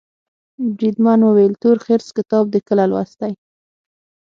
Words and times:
بریدمن 0.77 1.19
وویل 1.23 1.53
تورخرس 1.63 2.07
کتاب 2.17 2.43
دي 2.53 2.59
کله 2.67 2.83
لوستی. 2.91 3.33